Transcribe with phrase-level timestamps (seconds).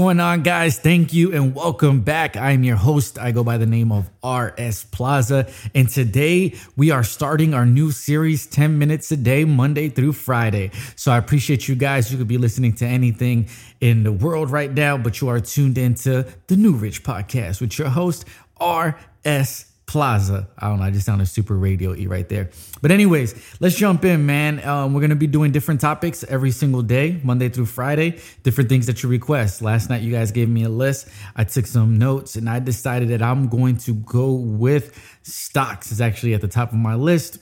[0.00, 0.78] going on, guys?
[0.78, 2.34] Thank you and welcome back.
[2.34, 3.18] I'm your host.
[3.18, 5.46] I go by the name of RS Plaza.
[5.74, 10.70] And today we are starting our new series 10 minutes a day, Monday through Friday.
[10.96, 12.10] So I appreciate you guys.
[12.10, 13.50] You could be listening to anything
[13.82, 17.78] in the world right now, but you are tuned into the New Rich podcast with
[17.78, 18.24] your host,
[18.58, 20.48] RS Plaza.
[20.56, 20.84] I don't know.
[20.84, 22.50] I just sounded super radio y right there.
[22.80, 24.64] But, anyways, let's jump in, man.
[24.64, 28.70] Um, we're going to be doing different topics every single day, Monday through Friday, different
[28.70, 29.62] things that you request.
[29.62, 31.08] Last night, you guys gave me a list.
[31.34, 36.00] I took some notes and I decided that I'm going to go with stocks, is
[36.00, 37.38] actually at the top of my list.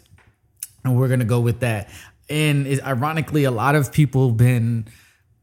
[0.84, 1.90] And we're going to go with that.
[2.30, 4.86] And ironically, a lot of people have been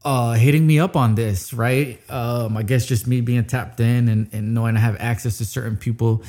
[0.04, 2.00] uh, hitting me up on this, right?
[2.10, 5.44] Um, I guess just me being tapped in and, and knowing I have access to
[5.44, 6.24] certain people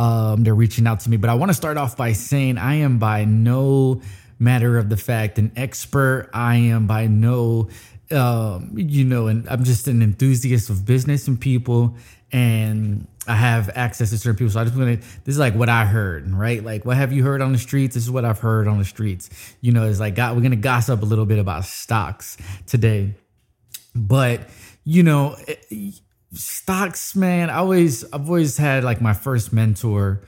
[0.00, 1.18] um, they're reaching out to me.
[1.18, 4.00] But I want to start off by saying I am by no
[4.38, 6.30] matter of the fact an expert.
[6.32, 7.68] I am by no,
[8.10, 11.96] um, you know, and I'm just an enthusiast of business and people.
[12.32, 14.52] And I have access to certain people.
[14.52, 16.64] So I just want to, this is like what I heard, right?
[16.64, 17.94] Like, what have you heard on the streets?
[17.94, 19.28] This is what I've heard on the streets.
[19.60, 23.16] You know, it's like, God, we're to gossip a little bit about stocks today.
[23.94, 24.48] But,
[24.84, 25.36] you know,
[26.32, 30.22] stocks, man, I always I've always had like my first mentor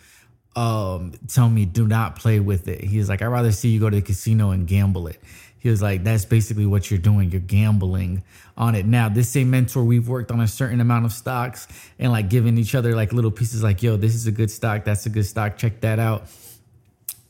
[0.55, 2.85] um tell me do not play with it.
[2.85, 5.21] He was like, I'd rather see you go to the casino and gamble it.
[5.59, 7.31] He was like, that's basically what you're doing.
[7.31, 8.25] You're gambling
[8.57, 8.85] on it.
[8.85, 11.69] Now, this same mentor, we've worked on a certain amount of stocks
[12.01, 14.85] and like giving each other like little pieces like, yo, this is a good stock,
[14.85, 16.27] that's a good stock, check that out.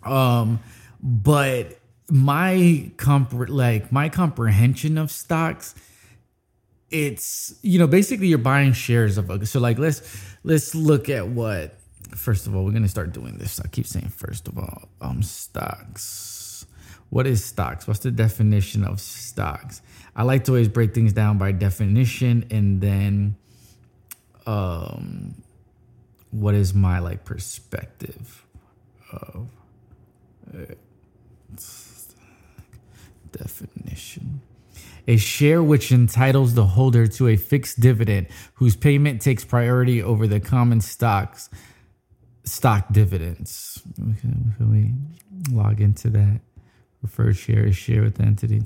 [0.03, 0.61] Um,
[1.03, 5.75] but my comp like my comprehension of stocks
[6.93, 11.79] it's you know basically you're buying shares of so like let's let's look at what
[12.15, 13.59] first of all we're gonna start doing this.
[13.61, 16.67] I keep saying first of all um stocks.
[17.09, 17.87] What is stocks?
[17.87, 19.83] What's the definition of stocks?
[20.14, 23.36] I like to always break things down by definition and then
[24.47, 25.35] um
[26.30, 28.47] what is my like perspective
[29.13, 29.48] of
[30.55, 30.74] uh,
[33.33, 34.41] definition
[35.07, 40.27] a share which entitles the holder to a fixed dividend whose payment takes priority over
[40.27, 41.51] the common stocks
[42.45, 43.83] stock dividends.
[44.01, 44.92] Okay, we
[45.51, 46.41] log into that?
[47.01, 48.61] Preferred share is share with the entity.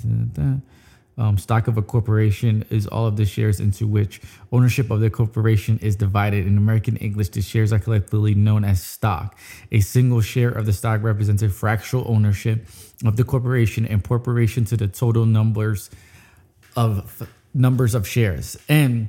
[1.18, 4.20] Um, stock of a corporation is all of the shares into which
[4.52, 6.46] ownership of the corporation is divided.
[6.46, 9.38] In American English, the shares are collectively known as stock.
[9.72, 12.66] A single share of the stock represents a fractional ownership
[13.06, 15.88] of the corporation in proportion to the total numbers
[16.76, 18.56] of numbers of shares.
[18.68, 19.08] And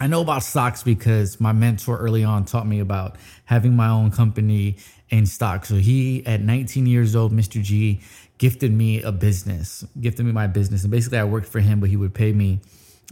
[0.00, 4.10] I know about stocks because my mentor early on taught me about having my own
[4.10, 4.76] company
[5.10, 5.66] in stock.
[5.66, 7.62] So he, at 19 years old, Mr.
[7.62, 8.00] G,
[8.38, 10.82] gifted me a business, gifted me my business.
[10.82, 12.60] And basically, I worked for him, but he would pay me,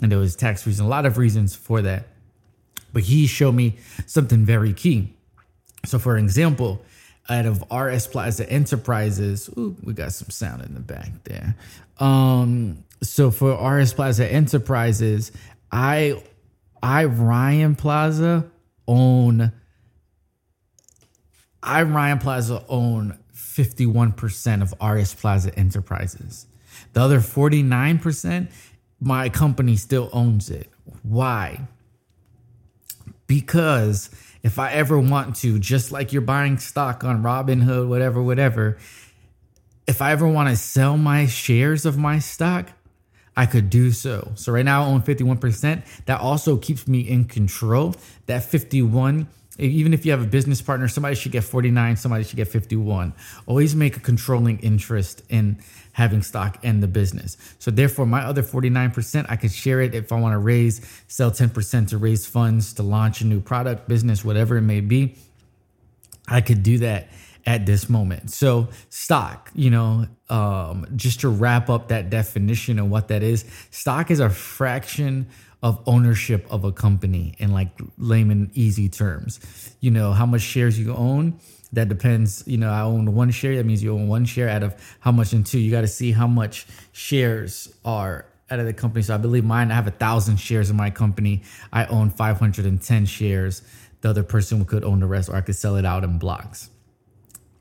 [0.01, 2.09] and there was tax reasons, a lot of reasons for that.
[2.93, 3.77] But he showed me
[4.07, 5.15] something very key.
[5.85, 6.83] So, for example,
[7.29, 11.55] out of RS Plaza Enterprises, ooh, we got some sound in the back there.
[11.99, 15.33] Um, so for RS Plaza Enterprises,
[15.71, 16.23] I
[16.83, 18.51] I Ryan Plaza
[18.89, 19.53] own
[21.63, 26.47] I Ryan Plaza own 51% of RS Plaza Enterprises.
[26.93, 28.51] The other 49%,
[29.01, 30.69] my company still owns it.
[31.03, 31.61] Why?
[33.27, 34.11] Because
[34.43, 38.79] if I ever want to, just like you're buying stock on Robinhood, whatever, whatever,
[39.87, 42.71] if I ever want to sell my shares of my stock,
[43.37, 44.33] I could do so.
[44.35, 46.05] So right now I own 51%.
[46.07, 47.95] That also keeps me in control.
[48.27, 49.27] That 51,
[49.59, 53.13] even if you have a business partner, somebody should get 49, somebody should get 51.
[53.47, 55.59] Always make a controlling interest in
[55.93, 57.37] having stock in the business.
[57.59, 61.31] So therefore my other 49%, I could share it if I want to raise, sell
[61.31, 65.17] 10% to raise funds to launch a new product, business, whatever it may be.
[66.27, 67.09] I could do that
[67.45, 68.31] at this moment.
[68.31, 73.45] So, stock, you know, um, just to wrap up that definition of what that is,
[73.71, 75.27] stock is a fraction
[75.63, 77.69] of ownership of a company in like
[77.99, 79.41] layman easy terms.
[79.81, 81.39] You know, how much shares you own.
[81.73, 82.43] That depends.
[82.47, 83.57] You know, I own one share.
[83.57, 85.59] That means you own one share out of how much in two.
[85.59, 89.03] You got to see how much shares are out of the company.
[89.03, 91.43] So I believe mine, I have a thousand shares in my company.
[91.73, 93.63] I own 510 shares.
[94.03, 96.69] The other person could own the rest, or I could sell it out in blocks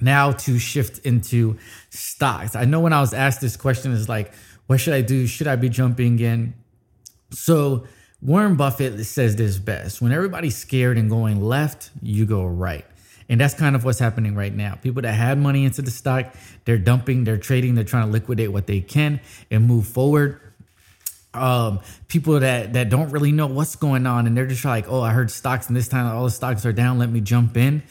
[0.01, 1.57] now to shift into
[1.89, 2.56] stocks.
[2.56, 4.33] I know when I was asked this question is like,
[4.68, 5.27] what should I do?
[5.27, 6.56] Should I be jumping in?
[7.31, 7.86] So
[8.22, 10.01] Warren Buffett says this best.
[10.01, 12.86] When everybody's scared and going left, you go right.
[13.30, 14.75] And that's kind of what's happening right now.
[14.75, 16.33] People that had money into the stock,
[16.66, 20.39] they're dumping, they're trading, they're trying to liquidate what they can and move forward.
[21.33, 25.01] um, people that that don't really know what's going on and they're just like, oh,
[25.01, 27.00] I heard stocks and this time all the stocks are down.
[27.00, 27.83] Let me jump in.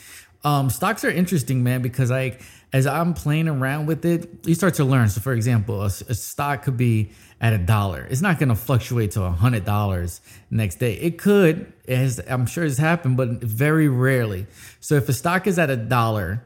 [0.42, 2.40] Um, stocks are interesting, man, because like
[2.72, 5.08] as I'm playing around with it, you start to learn.
[5.08, 7.10] So, for example, a, a stock could be
[7.40, 8.06] at a dollar.
[8.08, 10.20] It's not going to fluctuate to a hundred dollars
[10.50, 10.94] next day.
[10.94, 14.46] It could, as I'm sure it's happened, but very rarely.
[14.80, 16.44] So, if a stock is at a dollar,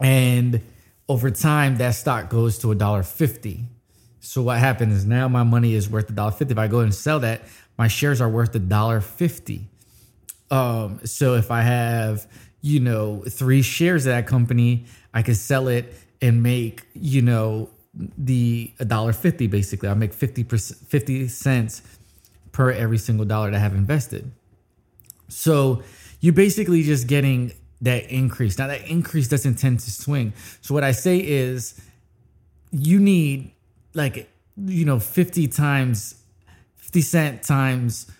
[0.00, 0.60] and
[1.08, 3.64] over time that stock goes to a dollar fifty,
[4.20, 6.52] so what happens is now my money is worth a dollar fifty.
[6.52, 7.42] If I go and sell that,
[7.78, 9.68] my shares are worth a dollar fifty.
[10.50, 12.26] Um, so if I have
[12.60, 17.70] you know three shares of that company, I could sell it and make you know
[17.94, 19.88] the a dollar fifty basically.
[19.88, 21.82] I make 50 50 cents
[22.52, 24.30] per every single dollar that I have invested.
[25.28, 25.82] So
[26.20, 28.58] you're basically just getting that increase.
[28.58, 30.32] Now that increase doesn't tend to swing.
[30.62, 31.80] So what I say is
[32.70, 33.52] you need
[33.94, 36.14] like you know 50 times
[36.76, 38.10] 50 cent times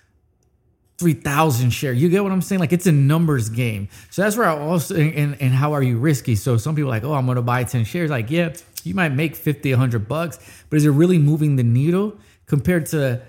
[0.99, 1.93] 3000 share.
[1.93, 2.61] You get what i'm saying?
[2.61, 3.89] Like it's a numbers game.
[4.11, 6.35] So that's where i also and, and how are you risky?
[6.35, 8.11] So some people like oh i'm gonna buy 10 shares.
[8.11, 8.53] Like yeah
[8.85, 10.39] you might make 50 100 bucks
[10.71, 12.17] but is it really moving the needle
[12.47, 13.21] compared to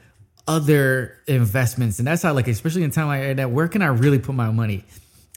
[0.48, 2.00] other investments?
[2.00, 4.52] And that's how like especially in time like that where can i really put my
[4.52, 4.86] money?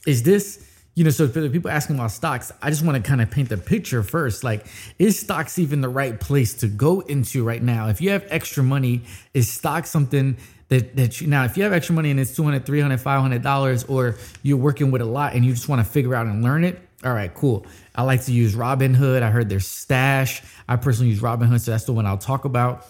[0.06, 0.66] Is this
[0.96, 3.30] you know, so for the people asking about stocks, I just want to kind of
[3.30, 4.42] paint the picture first.
[4.42, 4.66] Like,
[4.98, 7.88] is stocks even the right place to go into right now?
[7.88, 10.36] If you have extra money, is stock something
[10.70, 13.84] that, that you now, if you have extra money and it's 200, 300, 500 dollars,
[13.84, 16.64] or you're working with a lot and you just want to figure out and learn
[16.64, 17.66] it, all right, cool.
[17.94, 19.22] I like to use Robinhood.
[19.22, 20.42] I heard there's Stash.
[20.68, 22.86] I personally use Robinhood, so that's the one I'll talk about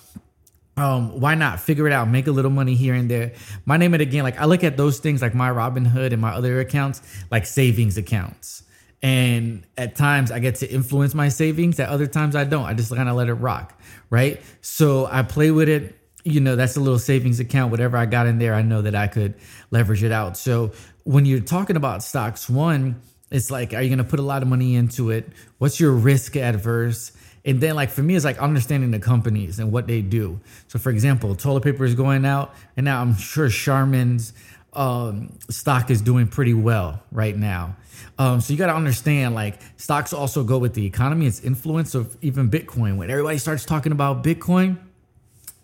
[0.80, 3.32] um, why not figure it out, make a little money here and there.
[3.66, 6.32] My name it again, like I look at those things like my Robinhood and my
[6.32, 8.62] other accounts like savings accounts.
[9.02, 12.64] And at times I get to influence my savings, at other times I don't.
[12.64, 13.78] I just kind of let it rock,
[14.10, 14.40] right?
[14.60, 15.96] So I play with it.
[16.24, 17.70] You know, that's a little savings account.
[17.70, 19.34] Whatever I got in there, I know that I could
[19.70, 20.36] leverage it out.
[20.36, 20.72] So
[21.04, 23.00] when you're talking about stocks, one,
[23.30, 25.28] it's like, are you going to put a lot of money into it?
[25.58, 27.12] What's your risk adverse?
[27.44, 30.40] And then, like for me, it's like understanding the companies and what they do.
[30.68, 34.34] So, for example, toilet paper is going out, and now I'm sure Charmin's
[34.72, 37.76] um, stock is doing pretty well right now.
[38.18, 41.94] Um, so you got to understand, like stocks also go with the economy, its influence
[41.94, 42.96] of even Bitcoin.
[42.96, 44.76] When everybody starts talking about Bitcoin,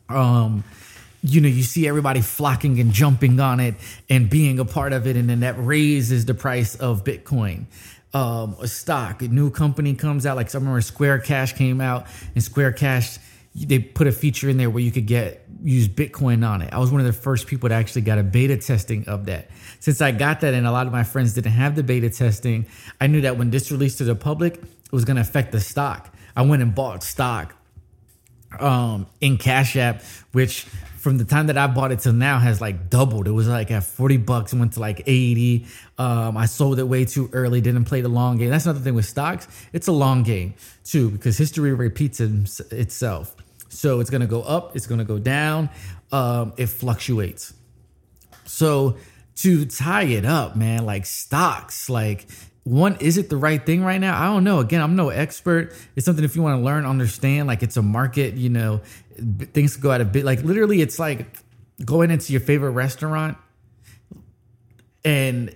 [0.09, 0.65] um,
[1.23, 3.75] you know, you see everybody flocking and jumping on it
[4.09, 7.67] and being a part of it, and then that raises the price of Bitcoin
[8.17, 10.37] um, a stock, a new company comes out.
[10.37, 13.19] Like I remember Square Cash came out, and Square Cash
[13.55, 16.73] they put a feature in there where you could get use Bitcoin on it.
[16.73, 19.49] I was one of the first people that actually got a beta testing of that.
[19.81, 22.67] Since I got that, and a lot of my friends didn't have the beta testing,
[23.01, 25.61] I knew that when this released to the public, it was going to affect the
[25.61, 26.15] stock.
[26.35, 27.55] I went and bought stock
[28.63, 30.67] um, in Cash App, which
[31.07, 33.29] from the time that I bought it till now has like doubled.
[33.29, 35.65] It was like at 40 bucks, went to like 80.
[35.99, 38.51] Um, I sold it way too early, didn't play the long game.
[38.51, 39.47] That's another thing with stocks.
[39.73, 43.37] It's a long game too, because history repeats itself.
[43.69, 45.71] So it's gonna go up, it's gonna go down,
[46.11, 47.55] um, it fluctuates.
[48.45, 48.97] So
[49.37, 52.27] to tie it up, man, like stocks, like
[52.67, 54.21] one is it the right thing right now?
[54.21, 54.59] I don't know.
[54.59, 55.73] Again i'm no expert.
[55.95, 58.81] It's something if you want to learn understand like it's a market you know
[59.53, 61.29] things go out a bit like literally it's like
[61.85, 63.39] going into your favorite restaurant
[65.05, 65.55] and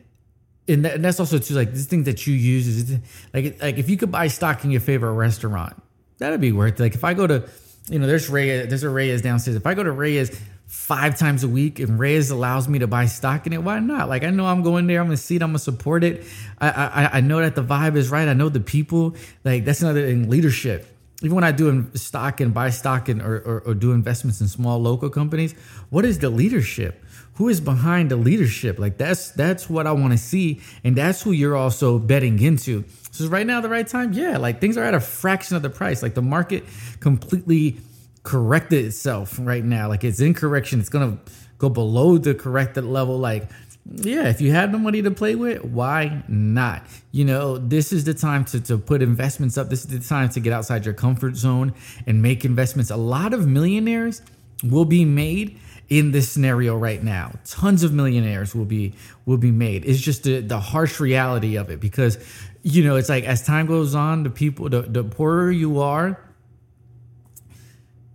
[0.68, 2.98] and, that, and that's also too like this thing that you use is
[3.34, 5.82] like like if you could buy stock in your favorite restaurant
[6.18, 6.80] that'd be worth it.
[6.80, 7.48] Like if i go to
[7.88, 9.56] you know there's Ray there's a Reyes downstairs.
[9.56, 10.40] If i go to Reyes
[10.70, 14.08] five times a week and Reyes allows me to buy stock in it, why not?
[14.08, 16.24] Like I know I'm going there, I'm gonna see it, I'm gonna support it.
[16.60, 18.28] I I, I know that the vibe is right.
[18.28, 19.16] I know the people.
[19.42, 20.86] Like that's another thing, leadership.
[21.22, 24.40] Even when I do in stock and buy stock and or, or, or do investments
[24.40, 25.54] in small local companies,
[25.90, 27.04] what is the leadership?
[27.34, 28.78] Who is behind the leadership?
[28.78, 32.84] Like that's that's what I want to see, and that's who you're also betting into.
[33.10, 34.12] So right now the right time?
[34.12, 36.00] Yeah, like things are at a fraction of the price.
[36.00, 36.64] Like the market
[37.00, 37.80] completely
[38.22, 39.88] corrected itself right now.
[39.88, 40.80] Like it's in correction.
[40.80, 41.18] It's gonna
[41.58, 43.18] go below the corrected level.
[43.18, 43.48] Like,
[43.86, 46.82] yeah, if you have the money to play with, why not?
[47.12, 49.70] You know, this is the time to, to put investments up.
[49.70, 51.74] This is the time to get outside your comfort zone
[52.06, 52.90] and make investments.
[52.90, 54.22] A lot of millionaires
[54.62, 55.58] will be made
[55.88, 57.32] in this scenario right now.
[57.44, 58.94] Tons of millionaires will be
[59.26, 59.84] will be made.
[59.84, 62.18] It's just the, the harsh reality of it because
[62.62, 66.20] you know it's like as time goes on, the people the, the poorer you are,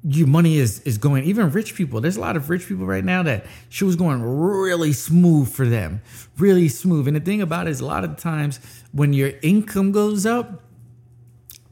[0.07, 3.03] your money is is going even rich people there's a lot of rich people right
[3.03, 5.99] now that she was going really smooth for them
[6.37, 8.59] really smooth and the thing about it is a lot of times
[8.91, 10.61] when your income goes up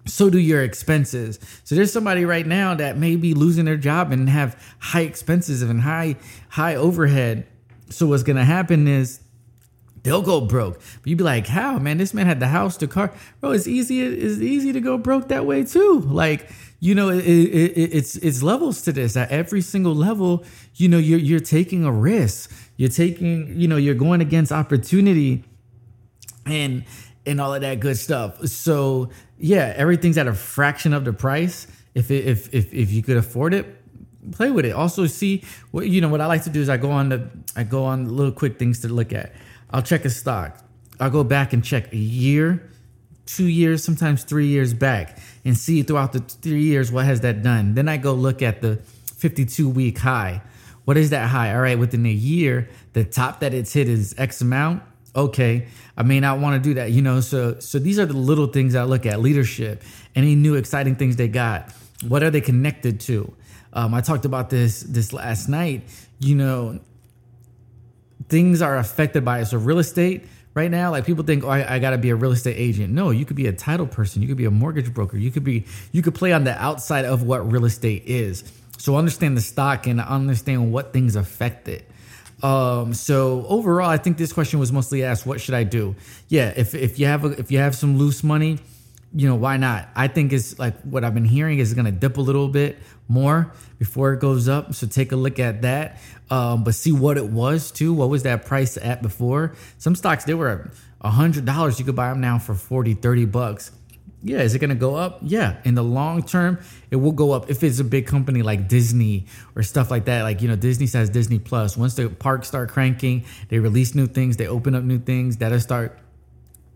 [0.06, 1.40] so do your expenses.
[1.64, 5.62] So there's somebody right now that may be losing their job and have high expenses
[5.62, 6.18] and high
[6.50, 7.48] high overhead.
[7.90, 9.22] So what's gonna happen is
[10.04, 10.76] they'll go broke.
[10.76, 11.98] But you'd be like, how man?
[11.98, 13.52] This man had the house, the car, bro.
[13.52, 14.02] It's easy.
[14.02, 16.00] It's easy to go broke that way too.
[16.02, 16.50] Like
[16.84, 19.16] you know, it, it, it, it's it's levels to this.
[19.16, 20.44] At every single level,
[20.76, 22.52] you know, you're you're taking a risk.
[22.76, 25.46] You're taking, you know, you're going against opportunity,
[26.46, 26.84] and
[27.26, 28.46] and all of that good stuff.
[28.48, 31.68] So yeah, everything's at a fraction of the price.
[31.96, 33.66] If it, if if if you could afford it,
[34.34, 34.72] play with it.
[34.72, 36.10] Also, see what you know.
[36.10, 38.60] What I like to do is I go on the I go on little quick
[38.60, 39.32] things to look at.
[39.72, 40.60] I'll check a stock.
[41.00, 42.70] I'll go back and check a year,
[43.26, 47.44] two years, sometimes three years back, and see throughout the three years what has that
[47.44, 47.76] done.
[47.76, 48.78] Then I go look at the
[49.16, 50.42] 52 week high.
[50.86, 51.54] What is that high?
[51.54, 54.84] All right, within a year, the top that it's hit is X amount
[55.16, 58.18] okay i may not want to do that you know so so these are the
[58.18, 59.84] little things i look at leadership
[60.16, 61.72] any new exciting things they got
[62.08, 63.32] what are they connected to
[63.74, 65.84] um, i talked about this this last night
[66.20, 66.80] you know
[68.28, 71.76] things are affected by it so real estate right now like people think oh I,
[71.76, 74.22] I got to be a real estate agent no you could be a title person
[74.22, 77.06] you could be a mortgage broker you could be you could play on the outside
[77.06, 78.44] of what real estate is
[78.78, 81.90] so understand the stock and understand what things affect it
[82.44, 85.96] um, so overall, I think this question was mostly asked, what should I do?
[86.28, 88.60] Yeah, if if you have a, if you have some loose money,
[89.16, 89.88] you know, why not?
[89.96, 92.78] I think it's like what I've been hearing is going to dip a little bit
[93.08, 94.74] more before it goes up.
[94.74, 96.00] So take a look at that.
[96.30, 97.94] Um, but see what it was too.
[97.94, 99.56] What was that price at before?
[99.78, 101.80] Some stocks, they were a hundred dollars.
[101.80, 103.72] You could buy them now for 40, 30 bucks.
[104.26, 105.20] Yeah, is it to go up?
[105.22, 108.70] Yeah, in the long term, it will go up if it's a big company like
[108.70, 110.22] Disney or stuff like that.
[110.22, 111.76] Like you know, Disney says Disney Plus.
[111.76, 115.38] Once the parks start cranking, they release new things, they open up new things.
[115.38, 116.00] That'll start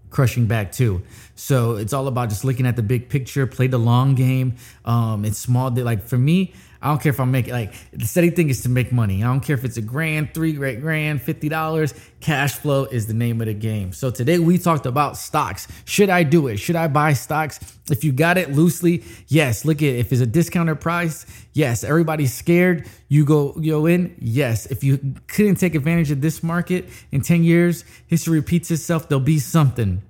[0.09, 1.01] crushing back too.
[1.35, 4.55] So it's all about just looking at the big picture, play the long game.
[4.85, 5.69] Um, it's small.
[5.69, 8.69] Like for me, I don't care if I'm making like the steady thing is to
[8.69, 9.23] make money.
[9.23, 11.93] I don't care if it's a grand, three great grand, fifty dollars.
[12.19, 13.93] Cash flow is the name of the game.
[13.93, 15.67] So today we talked about stocks.
[15.85, 16.57] Should I do it?
[16.57, 17.59] Should I buy stocks?
[17.89, 19.65] If you got it loosely, yes.
[19.65, 21.83] Look at if it's a discounted price, yes.
[21.83, 22.87] Everybody's scared.
[23.07, 24.65] You go go in, yes.
[24.65, 29.09] If you couldn't take advantage of this market in ten years, history repeats itself.
[29.09, 30.01] There'll be something.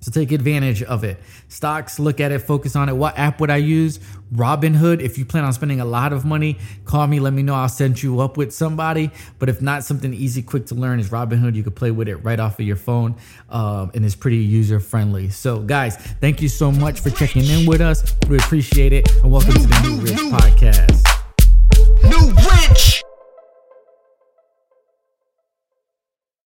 [0.00, 1.18] So take advantage of it.
[1.48, 2.94] Stocks, look at it, focus on it.
[2.94, 3.98] What app would I use?
[4.32, 5.00] Robinhood.
[5.00, 7.54] If you plan on spending a lot of money, call me, let me know.
[7.54, 9.10] I'll send you up with somebody.
[9.38, 11.54] But if not, something easy, quick to learn is Robinhood.
[11.54, 13.16] You can play with it right off of your phone
[13.50, 15.30] um, and it's pretty user friendly.
[15.30, 18.14] So, guys, thank you so much for checking in with us.
[18.28, 19.10] We appreciate it.
[19.22, 21.17] And welcome to the New Rich Podcast.